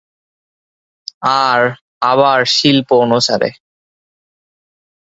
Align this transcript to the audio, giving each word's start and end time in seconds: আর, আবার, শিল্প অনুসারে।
আর, 1.43 1.61
আবার, 2.01 2.39
শিল্প 2.45 2.89
অনুসারে। 2.93 3.49